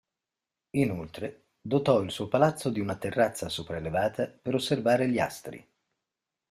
Inoltre, 0.77 1.49
dotò 1.61 1.99
il 2.01 2.09
suo 2.09 2.27
palazzo 2.27 2.71
di 2.71 2.79
una 2.79 2.95
terrazza 2.95 3.49
sopraelevata 3.49 4.27
per 4.29 4.55
osservare 4.55 5.07
gli 5.07 5.19
astri. 5.19 5.63